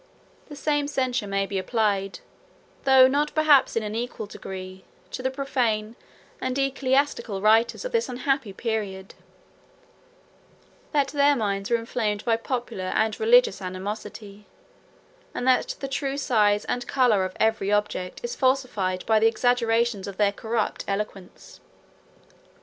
[0.49, 2.21] The same censure may be applied,
[2.85, 5.95] though not perhaps in an equal degree, to the profane,
[6.41, 9.13] and the ecclesiastical, writers of this unhappy period;
[10.91, 14.47] that their minds were inflamed by popular and religious animosity;
[15.35, 20.07] and that the true size and color of every object is falsified by the exaggerations
[20.07, 21.59] of their corrupt eloquence.